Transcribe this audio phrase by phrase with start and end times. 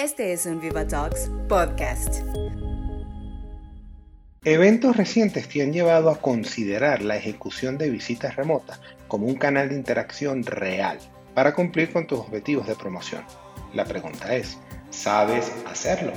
[0.00, 2.22] Este es un Viva Talks podcast.
[4.44, 9.70] Eventos recientes te han llevado a considerar la ejecución de visitas remotas como un canal
[9.70, 10.98] de interacción real
[11.34, 13.24] para cumplir con tus objetivos de promoción.
[13.74, 14.56] La pregunta es,
[14.90, 16.12] ¿sabes hacerlo?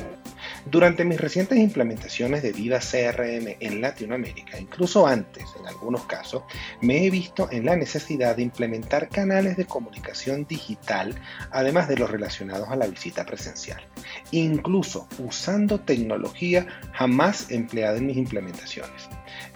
[0.65, 6.43] Durante mis recientes implementaciones de Viva CRM en Latinoamérica, incluso antes en algunos casos,
[6.81, 11.15] me he visto en la necesidad de implementar canales de comunicación digital,
[11.51, 13.81] además de los relacionados a la visita presencial,
[14.31, 19.09] incluso usando tecnología jamás empleada en mis implementaciones.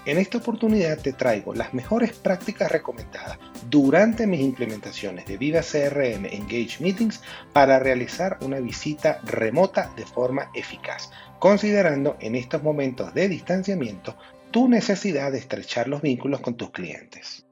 [0.05, 3.37] En esta oportunidad te traigo las mejores prácticas recomendadas
[3.69, 7.21] durante mis implementaciones de Viva CRM Engage Meetings
[7.53, 14.17] para realizar una visita remota de forma eficaz, considerando en estos momentos de distanciamiento
[14.51, 17.45] tu necesidad de estrechar los vínculos con tus clientes.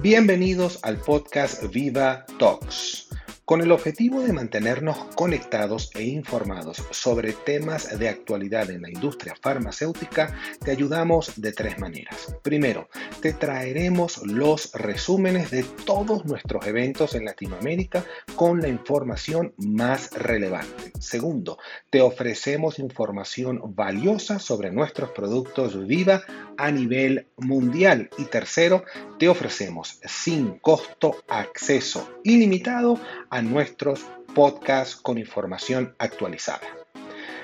[0.00, 3.08] Bienvenidos al podcast Viva Talks
[3.50, 9.34] con el objetivo de mantenernos conectados e informados sobre temas de actualidad en la industria
[9.42, 12.32] farmacéutica, te ayudamos de tres maneras.
[12.42, 12.88] Primero,
[13.20, 18.04] te traeremos los resúmenes de todos nuestros eventos en Latinoamérica
[18.36, 20.92] con la información más relevante.
[21.00, 21.58] Segundo,
[21.90, 26.22] te ofrecemos información valiosa sobre nuestros productos Viva
[26.56, 28.10] a nivel mundial.
[28.16, 28.84] Y tercero,
[29.18, 36.79] te ofrecemos sin costo acceso ilimitado a nuestros podcasts con información actualizada.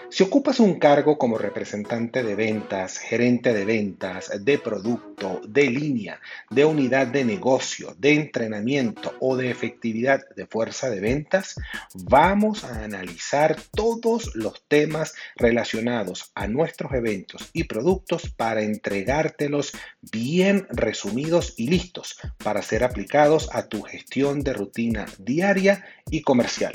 [0.09, 6.21] Si ocupas un cargo como representante de ventas, gerente de ventas, de producto, de línea,
[6.49, 11.57] de unidad de negocio, de entrenamiento o de efectividad de fuerza de ventas,
[11.95, 20.67] vamos a analizar todos los temas relacionados a nuestros eventos y productos para entregártelos bien
[20.71, 26.73] resumidos y listos para ser aplicados a tu gestión de rutina diaria y comercial.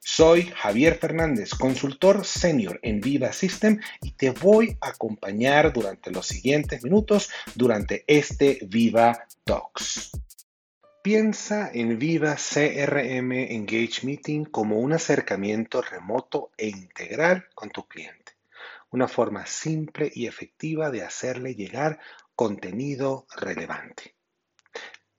[0.00, 6.26] Soy Javier Fernández, consultor senior en Viva System y te voy a acompañar durante los
[6.26, 10.12] siguientes minutos durante este Viva Talks.
[11.02, 18.32] Piensa en Viva CRM Engage Meeting como un acercamiento remoto e integral con tu cliente.
[18.90, 21.98] Una forma simple y efectiva de hacerle llegar
[22.34, 24.14] contenido relevante.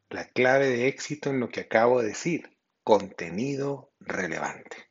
[0.10, 4.90] La clave de éxito en lo que acabo de decir contenido relevante.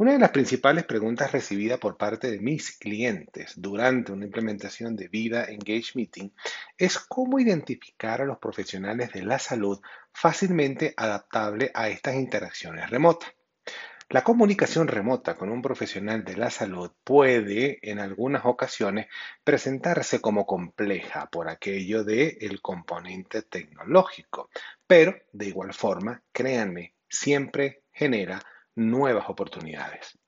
[0.00, 5.08] Una de las principales preguntas recibidas por parte de mis clientes durante una implementación de
[5.08, 6.30] Vida Engage Meeting
[6.78, 9.78] es cómo identificar a los profesionales de la salud
[10.10, 13.30] fácilmente adaptable a estas interacciones remotas.
[14.08, 19.06] La comunicación remota con un profesional de la salud puede en algunas ocasiones
[19.44, 24.48] presentarse como compleja por aquello del el componente tecnológico,
[24.86, 28.42] pero de igual forma, créanme, siempre genera
[28.76, 30.18] nuevas oportunidades.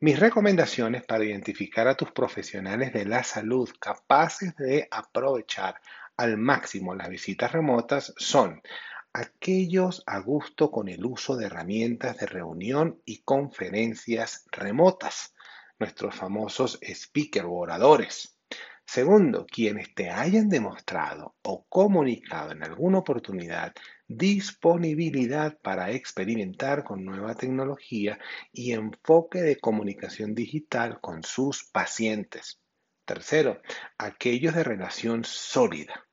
[0.00, 5.82] Mis recomendaciones para identificar a tus profesionales de la salud capaces de aprovechar
[6.16, 8.62] al máximo las visitas remotas son
[9.12, 15.34] aquellos a gusto con el uso de herramientas de reunión y conferencias remotas,
[15.78, 18.33] nuestros famosos speaker o oradores.
[18.86, 23.72] Segundo, quienes te hayan demostrado o comunicado en alguna oportunidad
[24.06, 28.18] disponibilidad para experimentar con nueva tecnología
[28.52, 32.60] y enfoque de comunicación digital con sus pacientes.
[33.06, 33.60] Tercero,
[33.98, 36.06] aquellos de relación sólida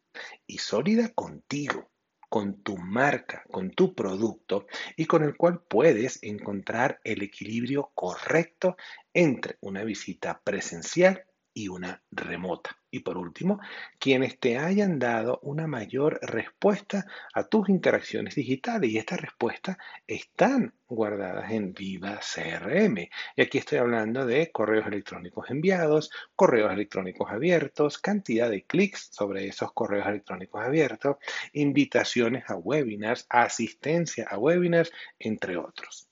[0.47, 1.91] y sólida contigo,
[2.29, 4.65] con tu marca, con tu producto
[4.95, 8.77] y con el cual puedes encontrar el equilibrio correcto
[9.13, 12.77] entre una visita presencial y una remota.
[12.89, 13.59] Y por último,
[13.99, 20.73] quienes te hayan dado una mayor respuesta a tus interacciones digitales y estas respuestas están
[20.87, 23.09] guardadas en Viva CRM.
[23.37, 29.47] Y aquí estoy hablando de correos electrónicos enviados, correos electrónicos abiertos, cantidad de clics sobre
[29.47, 31.15] esos correos electrónicos abiertos,
[31.53, 36.10] invitaciones a webinars, asistencia a webinars, entre otros.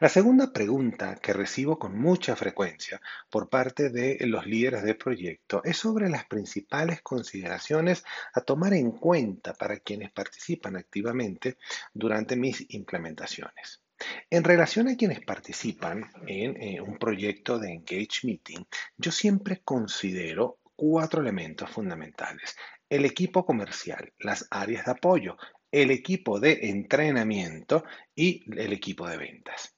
[0.00, 5.62] La segunda pregunta que recibo con mucha frecuencia por parte de los líderes de proyecto
[5.64, 11.56] es sobre las principales consideraciones a tomar en cuenta para quienes participan activamente
[11.94, 13.82] durante mis implementaciones.
[14.30, 18.64] En relación a quienes participan en eh, un proyecto de Engage Meeting,
[18.96, 22.56] yo siempre considero cuatro elementos fundamentales.
[22.88, 25.36] El equipo comercial, las áreas de apoyo,
[25.70, 27.84] el equipo de entrenamiento
[28.14, 29.76] y el equipo de ventas.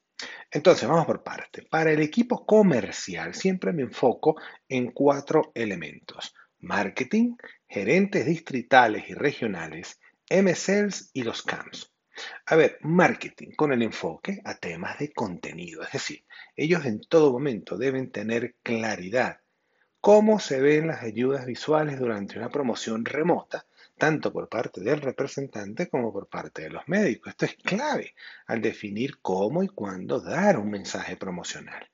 [0.51, 1.63] Entonces, vamos por parte.
[1.63, 4.37] Para el equipo comercial siempre me enfoco
[4.69, 6.35] en cuatro elementos.
[6.61, 7.37] Marketing,
[7.67, 9.99] gerentes distritales y regionales,
[10.31, 11.93] MSLs y los CAMs.
[12.47, 15.83] A ver, marketing con el enfoque a temas de contenido.
[15.83, 16.25] Es decir,
[16.55, 19.39] ellos en todo momento deben tener claridad
[20.01, 23.67] cómo se ven las ayudas visuales durante una promoción remota,
[23.97, 27.31] tanto por parte del representante como por parte de los médicos.
[27.31, 28.15] Esto es clave
[28.47, 31.89] al definir cómo y cuándo dar un mensaje promocional.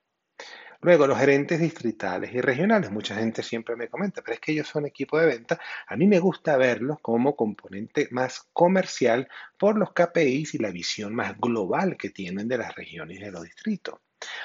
[0.81, 2.93] Luego, los gerentes distritales y regionales.
[2.93, 5.61] Mucha gente siempre me comenta, pero es que ellos son equipo de venta.
[5.89, 9.29] A mí me gusta verlos como componente más comercial
[9.59, 13.33] por los KPIs y la visión más global que tienen de las regiones y de
[13.33, 13.99] los distritos.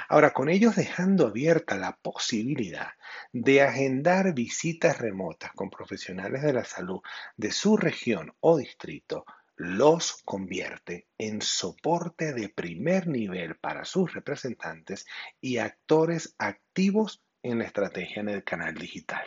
[0.10, 2.90] Ahora, con ellos dejando abierta la posibilidad
[3.32, 7.02] de agendar visitas remotas con profesionales de la salud
[7.38, 9.26] de su región o distrito,
[9.56, 15.06] los convierte en soporte de primer nivel para sus representantes
[15.40, 19.24] y actores activos en la estrategia en el canal digital.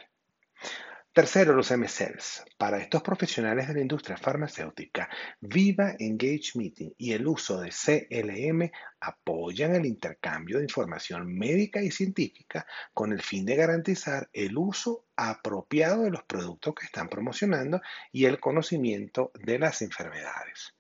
[1.17, 2.45] Tercero, los MSLs.
[2.59, 5.09] Para estos profesionales de la industria farmacéutica,
[5.41, 8.71] Viva Engage Meeting y el uso de CLM
[9.01, 15.07] apoyan el intercambio de información médica y científica con el fin de garantizar el uso
[15.17, 17.81] apropiado de los productos que están promocionando
[18.13, 20.75] y el conocimiento de las enfermedades.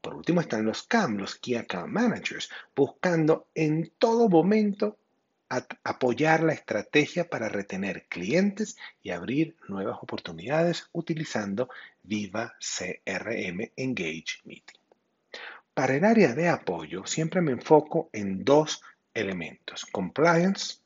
[0.00, 4.98] Por último están los CAM, los Key Account Managers, buscando en todo momento
[5.48, 11.68] apoyar la estrategia para retener clientes y abrir nuevas oportunidades utilizando
[12.02, 14.80] Viva CRM Engage Meeting.
[15.74, 18.82] Para el área de apoyo siempre me enfoco en dos
[19.12, 20.78] elementos, compliance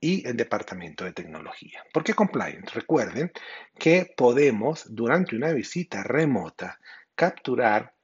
[0.00, 1.84] y el departamento de tecnología.
[1.92, 2.70] ¿Por qué compliance?
[2.72, 3.32] Recuerden
[3.78, 6.78] que podemos durante una visita remota
[7.14, 7.94] capturar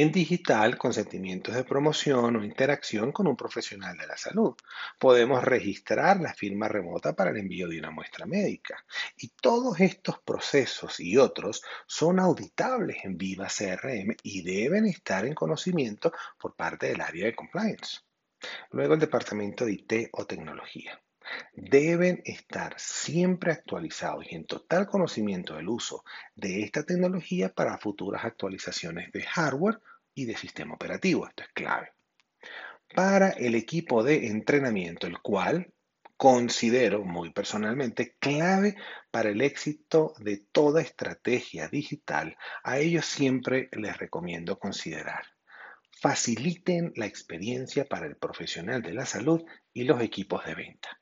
[0.00, 4.54] en digital, consentimientos de promoción o interacción con un profesional de la salud.
[4.96, 8.84] Podemos registrar la firma remota para el envío de una muestra médica.
[9.16, 15.34] Y todos estos procesos y otros son auditables en Viva CRM y deben estar en
[15.34, 17.98] conocimiento por parte del área de compliance.
[18.70, 21.00] Luego el departamento de IT o tecnología
[21.52, 26.04] deben estar siempre actualizados y en total conocimiento del uso
[26.34, 29.80] de esta tecnología para futuras actualizaciones de hardware
[30.14, 31.26] y de sistema operativo.
[31.26, 31.92] Esto es clave.
[32.94, 35.72] Para el equipo de entrenamiento, el cual
[36.18, 38.76] considero muy personalmente clave
[39.10, 45.24] para el éxito de toda estrategia digital, a ellos siempre les recomiendo considerar.
[46.00, 51.00] Faciliten la experiencia para el profesional de la salud y los equipos de venta.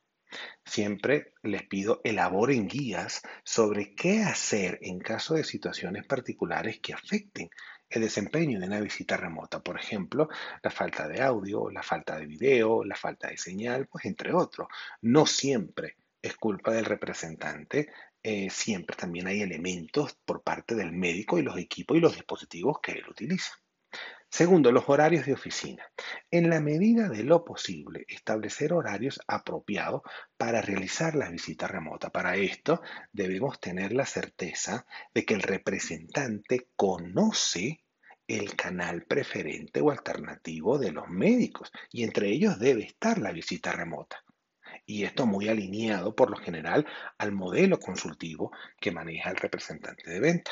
[0.65, 7.49] Siempre les pido elaboren guías sobre qué hacer en caso de situaciones particulares que afecten
[7.89, 9.61] el desempeño de una visita remota.
[9.61, 10.27] Por ejemplo,
[10.61, 14.67] la falta de audio, la falta de video, la falta de señal, pues entre otros.
[15.01, 17.89] No siempre es culpa del representante,
[18.21, 22.79] eh, siempre también hay elementos por parte del médico y los equipos y los dispositivos
[22.81, 23.53] que él utiliza.
[24.29, 25.83] Segundo, los horarios de oficina.
[26.29, 30.01] En la medida de lo posible, establecer horarios apropiados
[30.35, 32.09] para realizar la visita remota.
[32.09, 32.81] Para esto,
[33.11, 37.83] debemos tener la certeza de que el representante conoce
[38.27, 43.71] el canal preferente o alternativo de los médicos y entre ellos debe estar la visita
[43.71, 44.23] remota.
[44.85, 46.85] Y esto muy alineado por lo general
[47.17, 50.51] al modelo consultivo que maneja el representante de venta.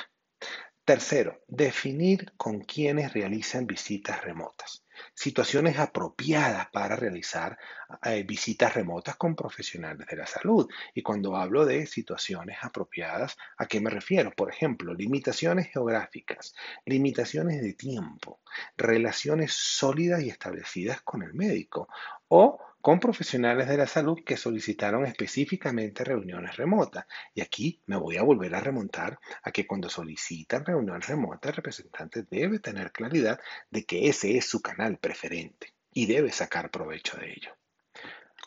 [0.85, 4.85] Tercero, definir con quienes realizan visitas remotas.
[5.15, 7.57] Situaciones apropiadas para realizar
[8.03, 10.69] eh, visitas remotas con profesionales de la salud.
[10.93, 14.29] Y cuando hablo de situaciones apropiadas, ¿a qué me refiero?
[14.29, 16.53] Por ejemplo, limitaciones geográficas,
[16.85, 18.41] limitaciones de tiempo,
[18.77, 21.87] relaciones sólidas y establecidas con el médico
[22.27, 27.07] o con profesionales de la salud que solicitaron específicamente reuniones remotas.
[27.33, 31.55] Y aquí me voy a volver a remontar a que cuando solicitan reuniones remotas, el
[31.55, 33.39] representante debe tener claridad
[33.71, 37.57] de que ese es su canal preferente y debe sacar provecho de ello.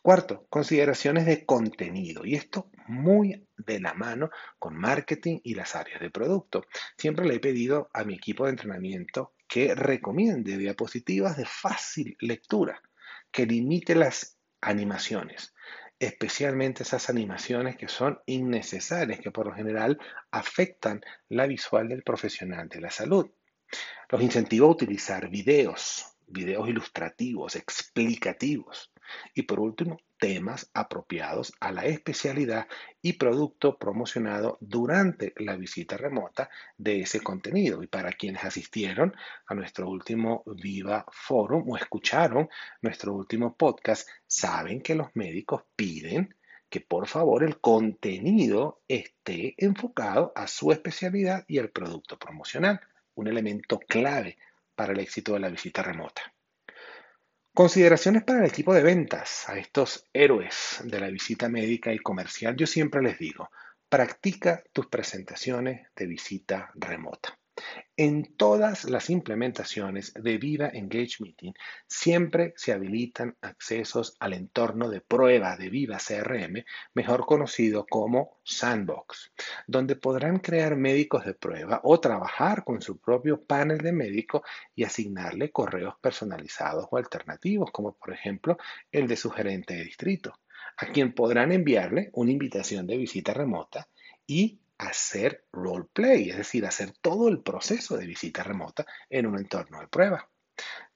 [0.03, 2.25] Cuarto, consideraciones de contenido.
[2.25, 4.31] Y esto muy de la mano
[4.61, 6.65] con marketing y las áreas de producto.
[6.97, 12.81] Siempre le he pedido a mi equipo de entrenamiento que recomiende diapositivas de fácil lectura
[13.31, 15.55] que limite las animaciones,
[15.99, 19.99] especialmente esas animaciones que son innecesarias, que por lo general
[20.31, 23.31] afectan la visual del profesional de la salud.
[24.09, 28.93] Los incentivo a utilizar videos, videos ilustrativos, explicativos.
[29.35, 32.67] Y por último, temas apropiados a la especialidad
[33.01, 37.83] y producto promocionado durante la visita remota de ese contenido.
[37.83, 39.15] Y para quienes asistieron
[39.47, 42.49] a nuestro último Viva Forum o escucharon
[42.83, 46.35] nuestro último podcast, saben que los médicos piden
[46.69, 52.81] que por favor el contenido esté enfocado a su especialidad y el producto promocional.
[53.15, 54.37] Un elemento clave
[54.75, 56.23] para el éxito de la visita remota.
[57.59, 62.55] Consideraciones para el equipo de ventas, a estos héroes de la visita médica y comercial,
[62.55, 63.51] yo siempre les digo,
[63.89, 67.37] practica tus presentaciones de visita remota.
[67.97, 71.53] En todas las implementaciones de Viva Engage Meeting
[71.87, 79.33] siempre se habilitan accesos al entorno de prueba de Viva CRM, mejor conocido como Sandbox,
[79.67, 84.43] donde podrán crear médicos de prueba o trabajar con su propio panel de médicos
[84.75, 88.59] y asignarle correos personalizados o alternativos, como por ejemplo
[88.93, 90.39] el de su gerente de distrito,
[90.77, 93.89] a quien podrán enviarle una invitación de visita remota
[94.27, 99.81] y hacer roleplay, es decir, hacer todo el proceso de visita remota en un entorno
[99.81, 100.29] de prueba.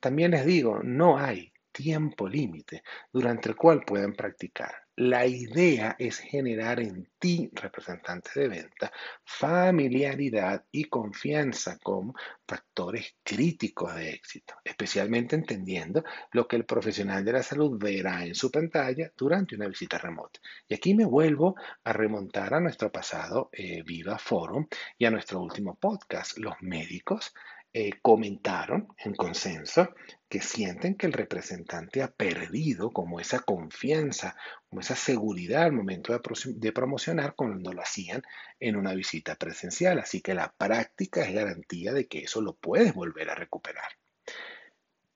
[0.00, 4.81] También les digo, no hay tiempo límite durante el cual pueden practicar.
[4.96, 8.92] La idea es generar en ti, representante de venta,
[9.24, 12.12] familiaridad y confianza con
[12.46, 18.34] factores críticos de éxito, especialmente entendiendo lo que el profesional de la salud verá en
[18.34, 20.40] su pantalla durante una visita remota.
[20.68, 24.66] Y aquí me vuelvo a remontar a nuestro pasado eh, Viva Forum
[24.98, 27.32] y a nuestro último podcast, Los médicos
[27.72, 29.94] eh, comentaron en consenso
[30.32, 34.34] que sienten que el representante ha perdido como esa confianza,
[34.66, 38.22] como esa seguridad al momento de, promocionar cuando lo hacían
[38.58, 39.98] en una visita presencial.
[39.98, 43.84] Así que la práctica es garantía de que eso lo puedes volver a recuperar.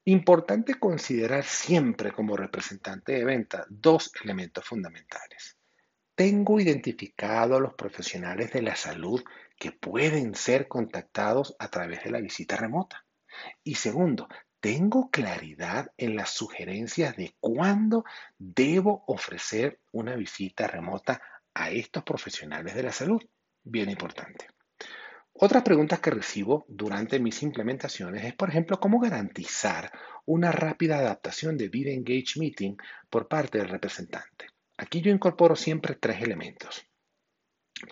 [0.05, 5.57] Importante considerar siempre como representante de venta dos elementos fundamentales.
[6.15, 9.25] Tengo identificado a los profesionales de la salud
[9.59, 13.07] que pueden ser contactados a través de la visita remota.
[13.65, 14.29] Y segundo,
[14.67, 18.05] tengo claridad en las sugerencias de cuándo
[18.37, 21.23] debo ofrecer una visita remota
[21.55, 23.23] a estos profesionales de la salud.
[23.63, 24.49] Bien importante.
[25.35, 29.93] Otras preguntas que recibo durante mis implementaciones es, por ejemplo, cómo garantizar
[30.25, 32.77] una rápida adaptación de Video Engage Meeting
[33.09, 34.49] por parte del representante.
[34.79, 36.85] Aquí yo incorporo siempre tres elementos.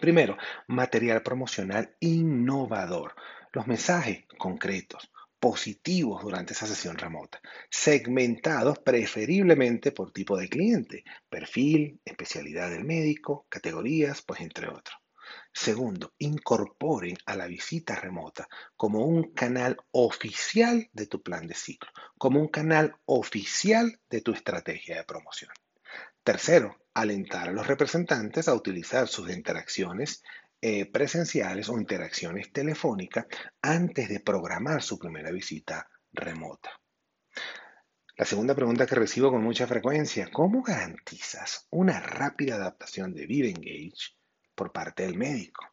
[0.00, 3.14] Primero, material promocional innovador.
[3.52, 5.08] Los mensajes concretos,
[5.44, 13.44] positivos durante esa sesión remota, segmentados preferiblemente por tipo de cliente, perfil, especialidad del médico,
[13.50, 14.96] categorías, pues entre otros.
[15.52, 21.90] Segundo, incorporen a la visita remota como un canal oficial de tu plan de ciclo,
[22.16, 25.52] como un canal oficial de tu estrategia de promoción.
[26.22, 30.22] Tercero, alentar a los representantes a utilizar sus interacciones
[30.66, 33.26] eh, presenciales o interacciones telefónicas
[33.60, 36.70] antes de programar su primera visita remota.
[38.16, 43.50] La segunda pregunta que recibo con mucha frecuencia, ¿cómo garantizas una rápida adaptación de Vive
[43.50, 44.16] Engage
[44.54, 45.66] por parte del médico?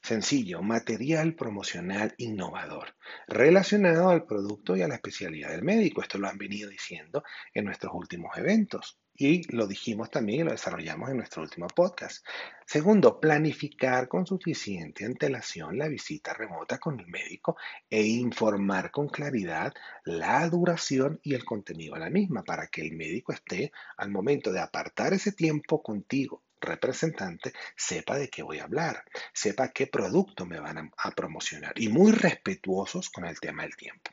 [0.00, 2.94] Sencillo, material promocional innovador,
[3.26, 6.00] relacionado al producto y a la especialidad del médico.
[6.00, 9.00] Esto lo han venido diciendo en nuestros últimos eventos.
[9.20, 12.24] Y lo dijimos también y lo desarrollamos en nuestro último podcast.
[12.64, 17.56] Segundo, planificar con suficiente antelación la visita remota con el médico
[17.90, 22.92] e informar con claridad la duración y el contenido de la misma para que el
[22.92, 28.64] médico esté al momento de apartar ese tiempo contigo representante sepa de qué voy a
[28.64, 33.76] hablar, sepa qué producto me van a, promocionar y muy respetuosos con el tema del
[33.76, 34.12] tiempo.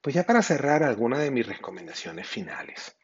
[0.00, 2.96] Pues ya para cerrar algunas de mis recomendaciones finales.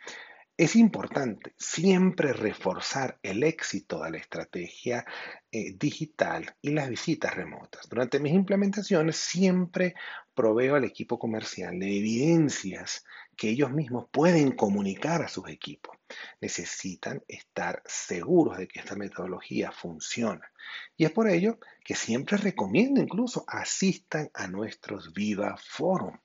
[0.57, 5.05] Es importante siempre reforzar el éxito de la estrategia
[5.51, 7.89] eh, digital y las visitas remotas.
[7.89, 9.97] Durante mis implementaciones siempre
[10.33, 13.05] proveo al equipo comercial de evidencias
[13.37, 15.97] que ellos mismos pueden comunicar a sus equipos.
[16.41, 20.53] Necesitan estar seguros de que esta metodología funciona.
[20.97, 26.17] Y es por ello que siempre recomiendo incluso asistan a nuestros Viva Forum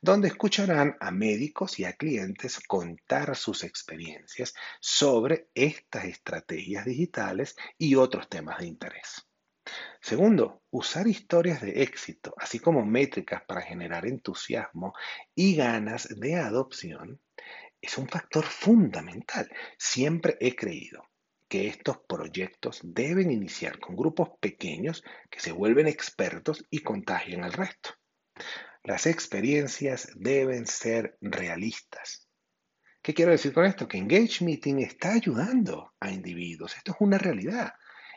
[0.00, 7.94] donde escucharán a médicos y a clientes contar sus experiencias sobre estas estrategias digitales y
[7.94, 9.26] otros temas de interés.
[10.00, 14.92] Segundo, usar historias de éxito, así como métricas para generar entusiasmo
[15.34, 17.20] y ganas de adopción,
[17.80, 19.48] es un factor fundamental.
[19.78, 21.08] Siempre he creído
[21.48, 27.52] que estos proyectos deben iniciar con grupos pequeños que se vuelven expertos y contagian al
[27.52, 27.90] resto.
[28.84, 32.28] Las experiencias deben ser realistas.
[33.00, 33.86] ¿Qué quiero decir con esto?
[33.86, 36.76] Que Engage Meeting está ayudando a individuos.
[36.76, 37.74] Esto es una realidad.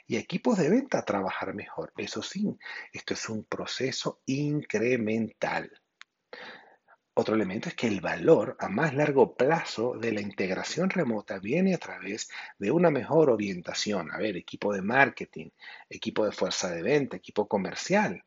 [0.08, 1.94] Y equipos de venta a trabajar mejor.
[1.98, 2.58] Eso sí,
[2.92, 5.72] esto es un proceso incremental.
[7.14, 11.76] Otro elemento es que el valor a más largo plazo de la integración remota viene
[11.76, 14.12] a través de una mejor orientación.
[14.12, 15.50] A ver, equipo de marketing,
[15.90, 18.26] equipo de fuerza de venta, equipo comercial,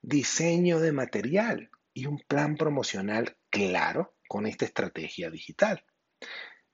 [0.00, 5.84] diseño de material, y un plan promocional claro con esta estrategia digital.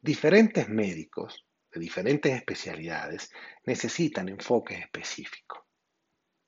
[0.00, 3.30] Diferentes médicos de diferentes especialidades
[3.64, 5.60] necesitan enfoques específicos.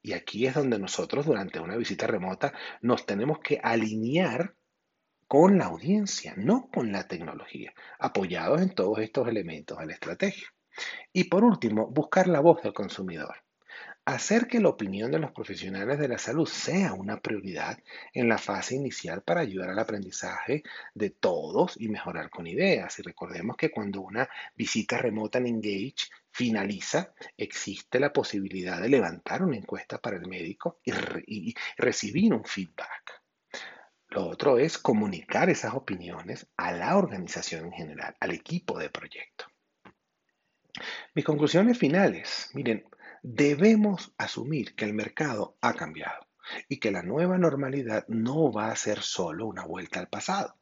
[0.03, 4.55] Y aquí es donde nosotros durante una visita remota nos tenemos que alinear
[5.27, 10.49] con la audiencia, no con la tecnología, apoyados en todos estos elementos de la estrategia.
[11.13, 13.48] Y por último, buscar la voz del consumidor.
[14.09, 17.79] Hacer que la opinión de los profesionales de la salud sea una prioridad
[18.15, 20.63] en la fase inicial para ayudar al aprendizaje
[20.95, 22.99] de todos y mejorar con ideas.
[22.99, 29.43] Y recordemos que cuando una visita remota en Engage finaliza, existe la posibilidad de levantar
[29.43, 33.23] una encuesta para el médico y, recibir un feedback.
[34.09, 39.45] Lo otro es comunicar esas opiniones a la organización en general, al equipo de proyecto.
[41.15, 42.51] Mis conclusiones finales.
[42.55, 42.87] Miren,
[43.23, 46.27] debemos asumir que el mercado ha cambiado
[46.69, 50.59] y que la nueva normalidad no va a ser solo una vuelta al pasado.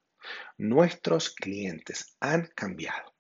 [0.59, 3.15] Nuestros clientes han cambiado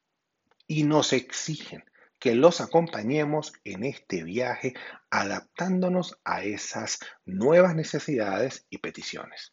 [0.66, 1.84] y nos exigen
[2.18, 4.74] que los acompañemos en este viaje
[5.10, 9.52] adaptándonos a esas nuevas necesidades y peticiones.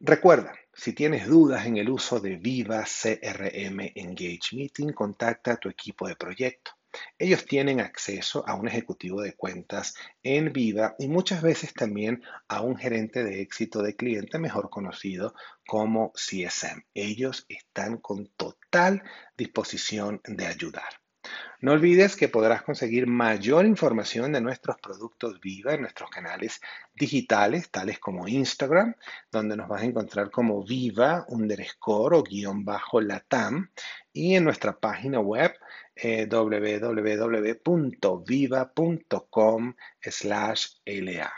[0.00, 5.68] Recuerda, si tienes dudas en el uso de Viva CRM Engage Meeting, contacta a tu
[5.68, 6.72] equipo de proyecto.
[7.18, 12.62] Ellos tienen acceso a un ejecutivo de cuentas en Viva y muchas veces también a
[12.62, 15.34] un gerente de éxito de cliente mejor conocido
[15.66, 16.82] como CSM.
[16.94, 19.02] Ellos están con total
[19.36, 21.00] disposición de ayudar.
[21.60, 26.60] No olvides que podrás conseguir mayor información de nuestros productos Viva en nuestros canales
[26.94, 28.94] digitales, tales como Instagram,
[29.32, 33.70] donde nos vas a encontrar como Viva underscore o guion bajo Latam,
[34.12, 35.52] y en nuestra página web
[36.02, 37.64] www.viva.com
[40.02, 41.32] la.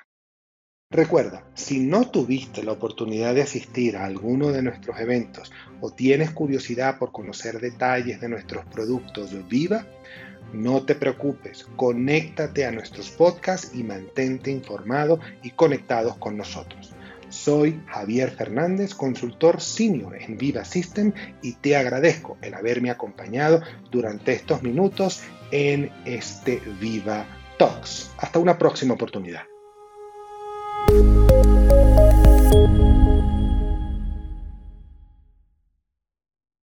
[0.93, 6.33] Recuerda, si no tuviste la oportunidad de asistir a alguno de nuestros eventos o tienes
[6.33, 9.87] curiosidad por conocer detalles de nuestros productos Viva,
[10.53, 16.93] no te preocupes, conéctate a nuestros podcasts y mantente informado y conectados con nosotros.
[17.31, 21.13] Soy Javier Fernández, consultor senior en Viva System
[21.43, 27.25] y te agradezco el haberme acompañado durante estos minutos en este Viva
[27.59, 28.13] Talks.
[28.19, 29.50] Hasta una próxima oportunidad.